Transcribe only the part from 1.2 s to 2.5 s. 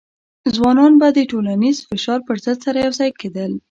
ټولنیز فشار پر